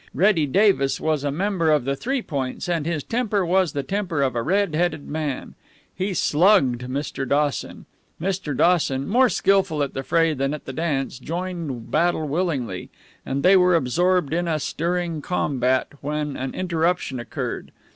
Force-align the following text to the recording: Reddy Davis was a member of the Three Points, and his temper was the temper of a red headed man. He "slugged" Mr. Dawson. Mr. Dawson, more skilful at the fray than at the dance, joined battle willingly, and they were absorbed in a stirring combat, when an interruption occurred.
Reddy 0.15 0.47
Davis 0.47 0.99
was 0.99 1.23
a 1.23 1.29
member 1.31 1.69
of 1.69 1.85
the 1.85 1.95
Three 1.95 2.23
Points, 2.23 2.67
and 2.67 2.87
his 2.87 3.03
temper 3.03 3.45
was 3.45 3.73
the 3.73 3.83
temper 3.83 4.23
of 4.23 4.35
a 4.35 4.41
red 4.41 4.73
headed 4.73 5.07
man. 5.07 5.53
He 5.95 6.15
"slugged" 6.15 6.81
Mr. 6.87 7.29
Dawson. 7.29 7.85
Mr. 8.19 8.57
Dawson, 8.57 9.07
more 9.07 9.29
skilful 9.29 9.83
at 9.83 9.93
the 9.93 10.01
fray 10.01 10.33
than 10.33 10.55
at 10.55 10.65
the 10.65 10.73
dance, 10.73 11.19
joined 11.19 11.91
battle 11.91 12.27
willingly, 12.27 12.89
and 13.27 13.43
they 13.43 13.55
were 13.55 13.75
absorbed 13.75 14.33
in 14.33 14.47
a 14.47 14.57
stirring 14.59 15.21
combat, 15.21 15.89
when 16.01 16.35
an 16.35 16.55
interruption 16.55 17.19
occurred. 17.19 17.71